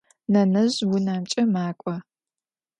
Nenezj 0.31 0.77
vunemç'e 0.89 1.43
mak'o. 1.53 1.95